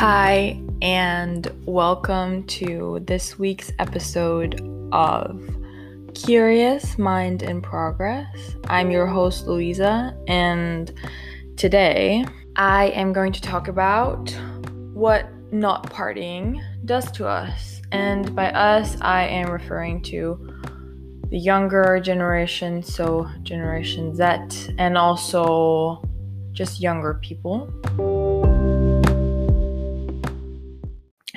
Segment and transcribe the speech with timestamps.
[0.00, 4.58] Hi, and welcome to this week's episode
[4.92, 5.46] of
[6.14, 8.56] Curious Mind in Progress.
[8.68, 10.90] I'm your host, Louisa, and
[11.58, 12.24] today
[12.56, 14.34] I am going to talk about
[14.94, 17.82] what not partying does to us.
[17.92, 20.50] And by us, I am referring to
[21.28, 26.02] the younger generation, so Generation Z, and also
[26.52, 27.70] just younger people.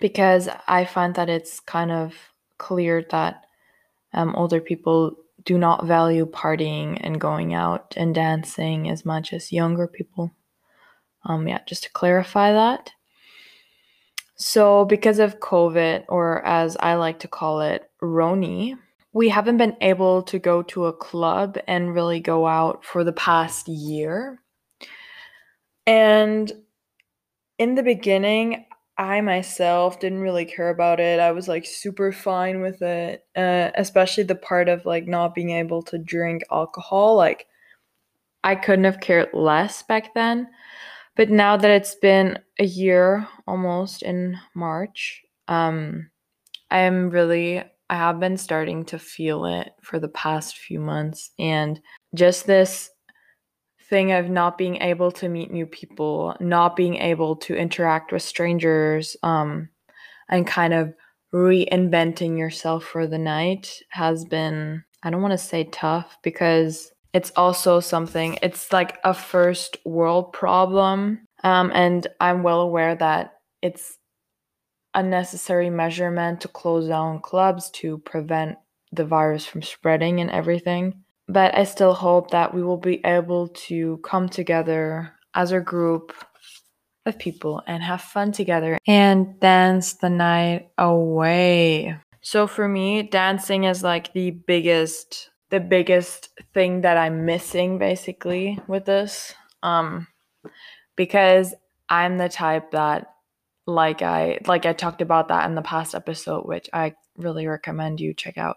[0.00, 2.14] Because I find that it's kind of
[2.58, 3.44] clear that
[4.12, 9.52] um, older people do not value partying and going out and dancing as much as
[9.52, 10.32] younger people.
[11.24, 12.92] Um, yeah, just to clarify that.
[14.36, 18.78] So, because of COVID, or as I like to call it, Roni,
[19.12, 23.12] we haven't been able to go to a club and really go out for the
[23.12, 24.40] past year.
[25.86, 26.52] And
[27.58, 28.66] in the beginning,
[28.98, 31.20] I myself didn't really care about it.
[31.20, 35.50] I was like super fine with it, uh, especially the part of like not being
[35.50, 37.14] able to drink alcohol.
[37.16, 37.46] Like,
[38.42, 40.48] I couldn't have cared less back then.
[41.16, 46.10] But now that it's been a year almost in March, um,
[46.70, 51.30] I'm really, I have been starting to feel it for the past few months.
[51.38, 51.80] And
[52.14, 52.90] just this
[53.88, 58.22] thing of not being able to meet new people, not being able to interact with
[58.22, 59.68] strangers, um,
[60.28, 60.94] and kind of
[61.32, 67.32] reinventing yourself for the night has been, I don't want to say tough because it's
[67.36, 71.20] also something, it's like a first world problem.
[71.44, 73.96] Um, and I'm well aware that it's
[74.94, 78.56] a necessary measurement to close down clubs to prevent
[78.92, 81.04] the virus from spreading and everything.
[81.28, 86.12] But I still hope that we will be able to come together as a group
[87.06, 91.96] of people and have fun together and dance the night away.
[92.20, 98.60] So for me, dancing is like the biggest the biggest thing that I'm missing basically
[98.68, 99.34] with this.
[99.62, 100.06] Um
[100.96, 101.54] because
[101.88, 103.14] I'm the type that
[103.66, 108.00] like I like I talked about that in the past episode, which I really recommend
[108.00, 108.56] you check out.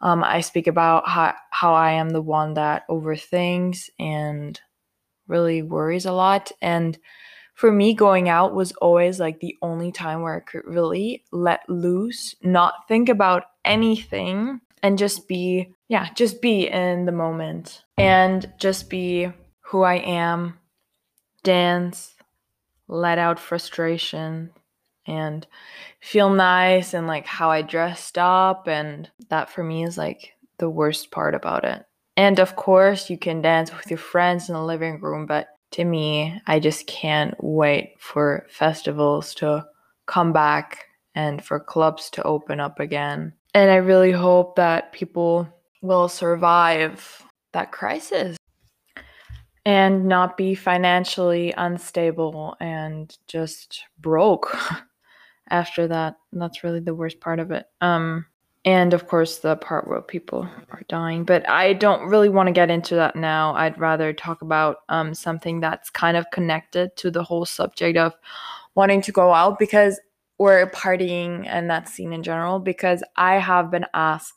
[0.00, 4.60] Um, I speak about how how I am the one that overthinks and
[5.26, 6.52] really worries a lot.
[6.62, 6.98] And
[7.54, 11.68] for me, going out was always like the only time where I could really let
[11.68, 18.52] loose, not think about anything, and just be, yeah, just be in the moment and
[18.58, 19.28] just be
[19.60, 20.58] who I am,
[21.42, 22.14] dance,
[22.86, 24.50] let out frustration,
[25.08, 25.46] and
[26.00, 28.68] feel nice and like how I dressed up.
[28.68, 31.84] And that for me is like the worst part about it.
[32.16, 35.84] And of course, you can dance with your friends in the living room, but to
[35.84, 39.66] me, I just can't wait for festivals to
[40.06, 43.34] come back and for clubs to open up again.
[43.54, 45.48] And I really hope that people
[45.82, 48.36] will survive that crisis
[49.64, 54.56] and not be financially unstable and just broke
[55.50, 56.16] after that.
[56.32, 57.66] That's really the worst part of it.
[57.80, 58.26] Um
[58.64, 62.52] and of course the part where people are dying, but I don't really want to
[62.52, 63.54] get into that now.
[63.54, 68.14] I'd rather talk about um something that's kind of connected to the whole subject of
[68.74, 70.00] wanting to go out because
[70.38, 74.34] we're partying and that scene in general because I have been asked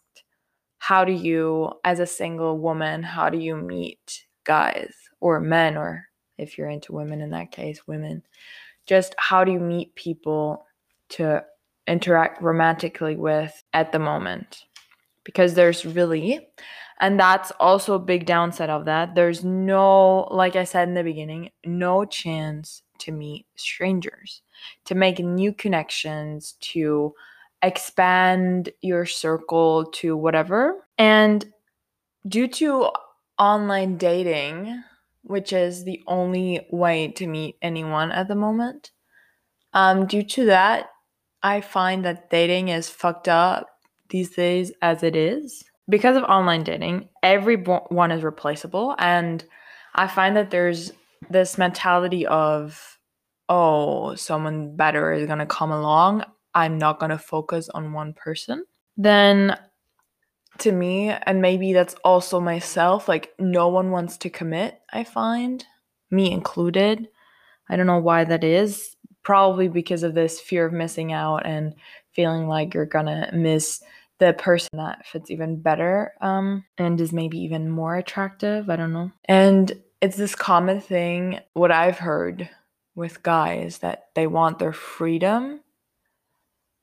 [0.79, 6.05] how do you as a single woman how do you meet guys or men or
[6.39, 8.23] if you're into women in that case women
[8.87, 10.65] just how do you meet people
[11.11, 11.43] to
[11.87, 14.65] interact romantically with at the moment
[15.23, 16.47] because there's really
[16.99, 19.15] and that's also a big downside of that.
[19.15, 24.41] There's no like i said in the beginning no chance to meet strangers
[24.85, 27.13] to make new connections to
[27.63, 30.87] expand your circle to whatever.
[30.97, 31.51] And
[32.27, 32.89] due to
[33.39, 34.83] online dating
[35.23, 38.91] which is the only way to meet anyone at the moment
[39.73, 40.90] um, due to that
[41.43, 43.67] I find that dating is fucked up
[44.09, 45.63] these days as it is.
[45.89, 48.95] Because of online dating, everyone is replaceable.
[48.99, 49.43] And
[49.95, 50.91] I find that there's
[51.29, 52.99] this mentality of,
[53.49, 56.23] oh, someone better is going to come along.
[56.53, 58.65] I'm not going to focus on one person.
[58.97, 59.57] Then
[60.59, 65.65] to me, and maybe that's also myself, like no one wants to commit, I find,
[66.09, 67.07] me included.
[67.69, 71.75] I don't know why that is probably because of this fear of missing out and
[72.13, 73.81] feeling like you're gonna miss
[74.19, 78.69] the person that fits even better um, and is maybe even more attractive.
[78.69, 79.11] I don't know.
[79.25, 82.47] And it's this common thing, what I've heard
[82.95, 85.61] with guys that they want their freedom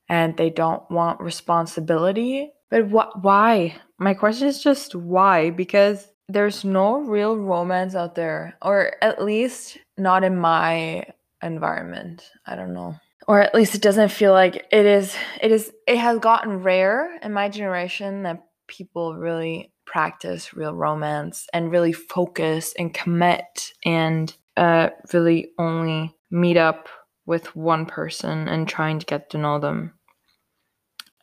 [0.09, 2.51] and they don't want responsibility.
[2.69, 3.75] But wh- why?
[3.99, 5.49] My question is just why?
[5.49, 11.05] Because there's no real romance out there, or at least not in my
[11.41, 12.29] environment.
[12.45, 12.95] I don't know.
[13.27, 17.19] Or at least it doesn't feel like it is it is it has gotten rare
[17.21, 24.35] in my generation that people really practice real romance and really focus and commit and
[24.57, 26.89] uh, really only meet up
[27.25, 29.93] with one person and trying to get to know them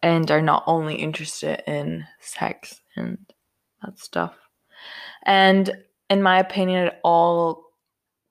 [0.02, 3.18] and are not only interested in sex and
[3.82, 4.34] that stuff.
[5.24, 5.70] And
[6.08, 7.65] in my opinion, it all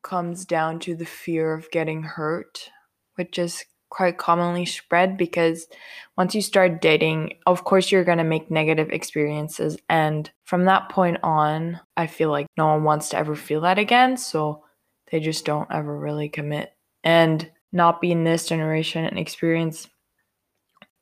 [0.06, 2.70] comes down to the fear of getting hurt,
[3.16, 5.68] which is quite commonly spread because
[6.16, 9.78] once you start dating, of course, you're going to make negative experiences.
[9.90, 13.80] And from that point on, I feel like no one wants to ever feel that
[13.80, 14.16] again.
[14.16, 14.64] So
[15.12, 16.74] they just don't ever really commit
[17.04, 19.88] and not be in this generation and experience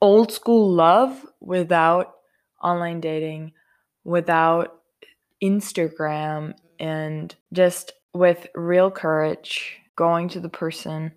[0.01, 2.13] old school love without
[2.61, 3.51] online dating,
[4.03, 4.79] without
[5.43, 11.11] Instagram, and just with real courage going to the person,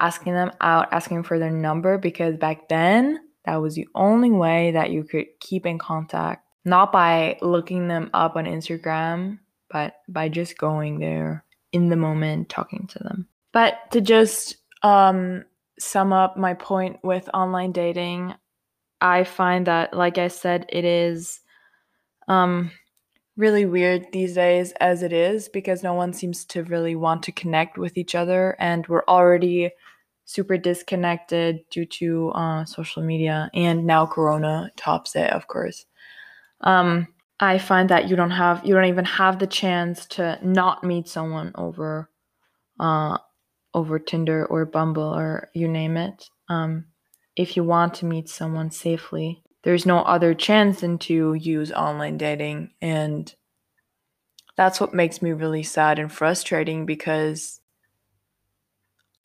[0.00, 4.72] asking them out, asking for their number because back then that was the only way
[4.72, 6.42] that you could keep in contact.
[6.64, 9.38] Not by looking them up on Instagram,
[9.70, 13.28] but by just going there in the moment, talking to them.
[13.52, 15.44] But to just um,
[15.78, 18.34] sum up my point with online dating,
[19.00, 21.40] I find that, like I said, it is
[22.28, 22.70] um,
[23.36, 27.32] really weird these days as it is because no one seems to really want to
[27.32, 29.70] connect with each other, and we're already
[30.24, 35.86] super disconnected due to uh, social media, and now Corona tops it, of course.
[36.60, 37.08] Um,
[37.40, 41.08] I find that you don't have you don't even have the chance to not meet
[41.08, 42.08] someone over
[42.80, 43.18] uh,
[43.74, 46.28] over Tinder or Bumble or you name it.
[46.48, 46.86] Um,
[47.36, 52.18] if you want to meet someone safely, there's no other chance than to use online
[52.18, 52.70] dating.
[52.80, 53.34] And
[54.56, 57.60] that's what makes me really sad and frustrating because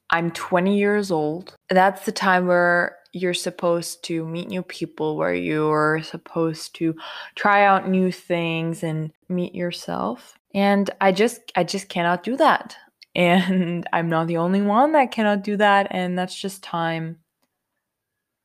[0.09, 1.55] I'm 20 years old.
[1.69, 6.95] That's the time where you're supposed to meet new people, where you're supposed to
[7.35, 10.37] try out new things and meet yourself.
[10.53, 12.75] And I just I just cannot do that.
[13.15, 15.87] And I'm not the only one that cannot do that.
[15.89, 17.17] And that's just time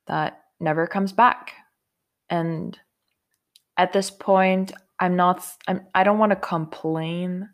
[0.07, 1.53] that never comes back.
[2.31, 2.79] And
[3.77, 7.49] at this point, I'm not, I'm, I don't want to complain.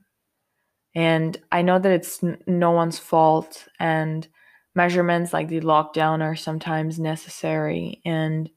[0.95, 3.69] And I know that it's n- no one's fault.
[3.79, 4.27] And
[4.75, 8.01] measurements like the lockdown are sometimes necessary.
[8.05, 8.51] And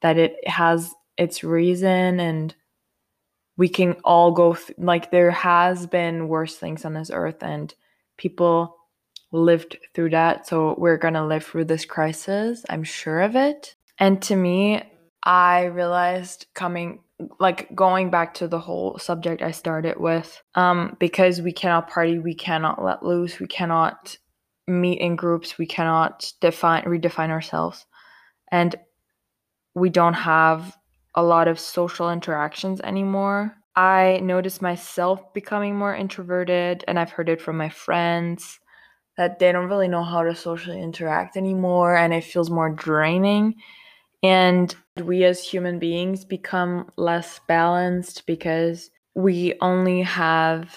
[0.00, 2.20] that it has its reason.
[2.20, 2.54] And
[3.56, 7.42] we can all go, th- like, there has been worse things on this earth.
[7.42, 7.74] And
[8.16, 8.76] people
[9.32, 10.46] lived through that.
[10.46, 12.64] So we're going to live through this crisis.
[12.68, 13.74] I'm sure of it.
[13.98, 14.82] And to me,
[15.24, 17.00] I realized coming
[17.38, 22.18] like going back to the whole subject I started with, um, because we cannot party,
[22.18, 24.16] we cannot let loose, we cannot
[24.66, 27.86] meet in groups, we cannot define redefine ourselves.
[28.50, 28.74] And
[29.74, 30.76] we don't have
[31.14, 33.54] a lot of social interactions anymore.
[33.74, 38.58] I noticed myself becoming more introverted, and I've heard it from my friends
[39.16, 43.54] that they don't really know how to socially interact anymore, and it feels more draining.
[44.22, 50.74] And we as human beings become less balanced because we only have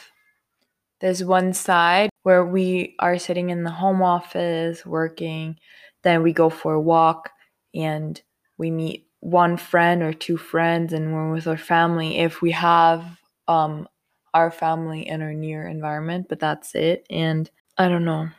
[1.02, 5.58] this one side where we are sitting in the home office working,
[6.04, 7.30] then we go for a walk
[7.74, 8.22] and
[8.58, 12.18] we meet one friend or two friends and we're with our family.
[12.18, 13.06] If we have
[13.48, 13.88] um
[14.34, 17.06] our family in our near environment but that's it.
[17.10, 18.30] And i don't know.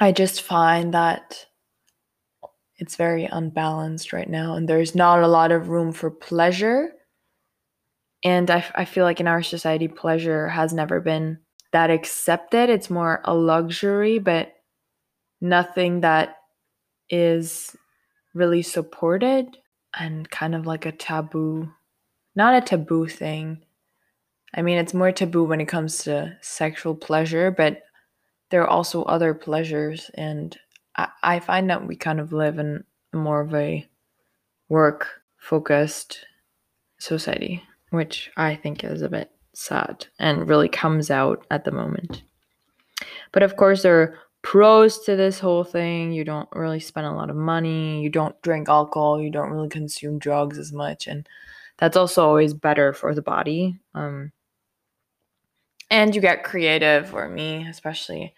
[0.00, 1.46] I just find that
[2.82, 6.92] it's very unbalanced right now and there's not a lot of room for pleasure
[8.24, 11.38] and I, I feel like in our society pleasure has never been
[11.72, 14.52] that accepted it's more a luxury but
[15.40, 16.36] nothing that
[17.10, 17.76] is
[18.34, 19.58] really supported
[19.98, 21.70] and kind of like a taboo,
[22.34, 23.62] not a taboo thing.
[24.54, 27.82] I mean, it's more taboo when it comes to sexual pleasure, but
[28.50, 30.10] there are also other pleasures.
[30.14, 30.56] And
[30.96, 33.86] I, find that we kind of live in more of a
[34.68, 35.08] work
[35.38, 36.26] focused
[36.98, 42.22] society, which I think is a bit sad and really comes out at the moment.
[43.32, 46.12] But of course, there are pros to this whole thing.
[46.12, 49.68] You don't really spend a lot of money, you don't drink alcohol, you don't really
[49.68, 51.28] consume drugs as much and
[51.78, 53.78] that's also always better for the body.
[53.94, 54.32] Um
[55.90, 58.34] and you get creative or me especially.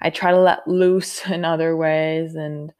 [0.00, 2.72] I try to let loose in other ways and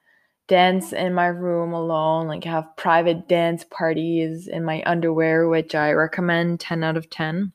[0.47, 5.93] dance in my room alone, like have private dance parties in my underwear, which I
[5.93, 7.53] recommend 10 out of 10.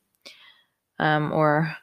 [0.97, 1.75] Um, or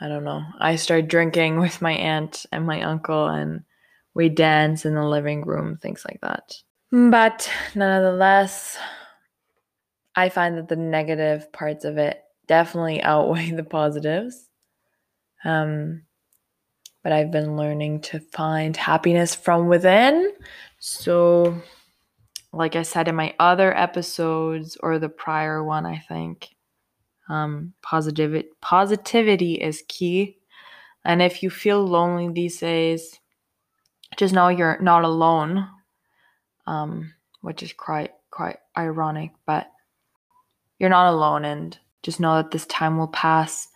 [0.00, 0.42] I don't know.
[0.58, 3.62] I start drinking with my aunt and my uncle, and
[4.14, 6.54] we dance in the living room, things like that.
[6.90, 8.76] But nonetheless,
[10.14, 14.48] I find that the negative parts of it definitely outweigh the positives.
[15.44, 16.02] Um,
[17.02, 20.32] but I've been learning to find happiness from within.
[20.78, 21.60] So,
[22.52, 26.48] like I said in my other episodes or the prior one, I think
[27.28, 30.38] um, positivity positivity is key.
[31.04, 33.18] And if you feel lonely these days,
[34.16, 35.68] just know you're not alone,
[36.66, 39.70] um, which is quite quite ironic, but
[40.78, 43.68] you're not alone, and just know that this time will pass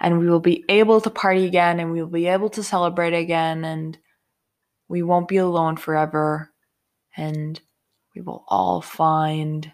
[0.00, 3.14] and we will be able to party again and we will be able to celebrate
[3.14, 3.98] again and
[4.88, 6.50] we won't be alone forever
[7.16, 7.60] and
[8.14, 9.72] we will all find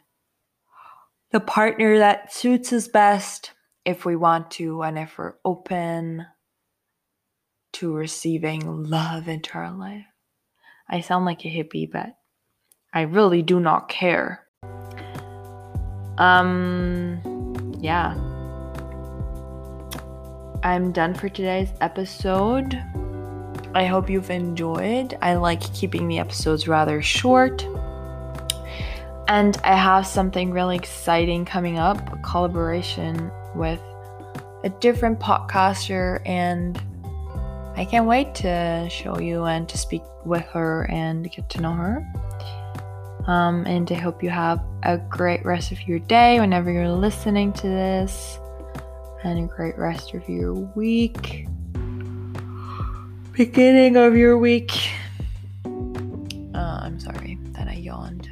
[1.33, 3.53] the partner that suits us best
[3.85, 6.27] if we want to and if we're open
[7.73, 10.07] to receiving love into our life.
[10.89, 12.17] I sound like a hippie, but
[12.95, 14.47] I really do not care.
[16.17, 17.21] Um,
[17.81, 18.15] yeah.
[20.67, 22.75] I'm done for today's episode.
[23.73, 25.17] I hope you've enjoyed.
[25.23, 27.65] I like keeping the episodes rather short.
[29.29, 33.81] And I have something really exciting coming up a collaboration with
[34.65, 36.83] a different podcaster, and
[37.77, 41.75] I can't wait to show you and to speak with her and get to know
[41.75, 42.05] her.
[43.29, 47.53] Um, and I hope you have a great rest of your day whenever you're listening
[47.53, 48.41] to this
[49.25, 51.47] and a great rest of your week.
[53.33, 54.91] Beginning of your week.
[55.65, 58.31] Uh, I'm sorry that I yawned.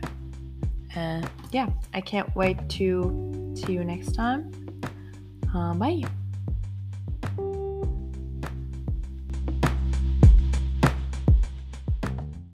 [0.94, 4.52] And yeah, I can't wait to see you next time.
[5.54, 6.02] Uh, bye.